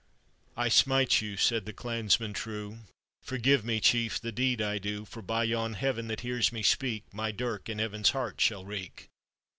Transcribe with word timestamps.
"I 0.57 0.67
smite 0.67 1.21
you," 1.21 1.37
said 1.37 1.67
the 1.67 1.73
clansman 1.73 2.33
true;" 2.33 2.79
Forgive 3.27 3.63
me, 3.63 3.79
chief, 3.79 4.19
the 4.19 4.31
deed 4.31 4.59
I 4.59 4.79
do! 4.79 5.05
For 5.05 5.21
by 5.21 5.43
yon 5.43 5.75
Heaven 5.75 6.07
that 6.07 6.21
hears 6.21 6.51
me 6.51 6.63
speak, 6.63 7.03
My 7.13 7.31
dirk 7.31 7.69
in 7.69 7.79
Evan's 7.79 8.09
heart 8.09 8.41
shall 8.41 8.65
reek." 8.65 9.09